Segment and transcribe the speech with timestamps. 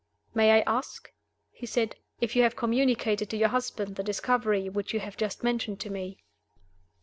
[0.33, 1.13] "May I ask,"
[1.51, 5.43] he said, "if you have communicated to your husband the discovery which you have just
[5.43, 6.23] mentioned to me?"